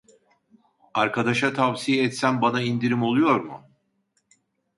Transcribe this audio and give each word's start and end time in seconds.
Arkadaşa 0.93 1.53
tavsiye 1.53 2.03
etsem 2.03 2.41
bana 2.41 2.61
indirim 2.61 3.03
oluyor 3.03 3.39
mu 3.41 3.69